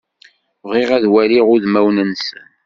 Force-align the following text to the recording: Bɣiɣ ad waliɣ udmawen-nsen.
Bɣiɣ 0.69 0.89
ad 0.97 1.05
waliɣ 1.13 1.47
udmawen-nsen. 1.53 2.47